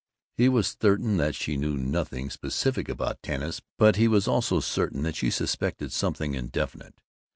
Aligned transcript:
He 0.35 0.49
was 0.49 0.77
certain 0.81 1.17
that 1.17 1.35
she 1.35 1.57
knew 1.57 1.77
nothing 1.77 2.31
specific 2.31 2.89
about 2.89 3.21
Tanis, 3.21 3.61
but 3.77 3.97
he 3.97 4.07
was 4.07 4.27
also 4.27 4.59
certain 4.59 5.03
that 5.03 5.15
she 5.15 5.29
suspected 5.29 5.91
something 5.93 6.33
indefinite. 6.33 6.95